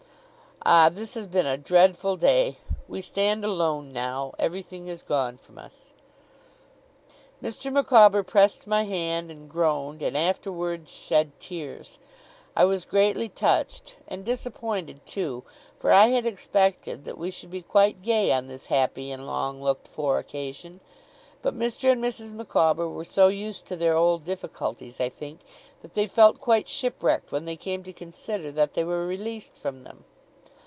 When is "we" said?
2.87-3.01, 17.17-17.31